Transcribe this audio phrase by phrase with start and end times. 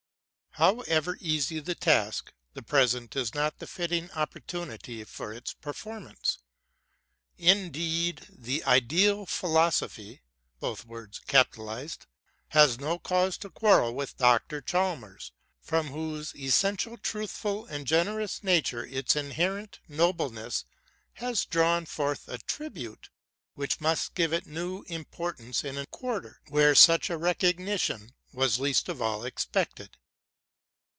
[0.55, 6.39] However easy the task, the present is not the fitting op portunity for its performance.
[7.37, 10.23] Indeed the Ideal Philosophy
[10.61, 10.87] has
[12.81, 14.59] no cause to quarrel with Dr.
[14.59, 20.65] Chalmers, from whose ntially truthful and generous nature its inherent no bleneaa
[21.13, 23.09] has drawn forth a tribute
[23.53, 28.89] which must give it new importance in a quarter where such a recognition was least
[28.89, 29.95] of all expected.